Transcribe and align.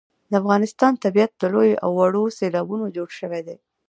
د 0.29 0.31
افغانستان 0.41 0.93
طبیعت 1.03 1.31
له 1.41 1.47
لویو 1.53 1.81
او 1.83 1.89
وړو 1.99 2.23
سیلابونو 2.37 2.85
جوړ 2.95 3.09
شوی 3.19 3.41
دی. 3.47 3.57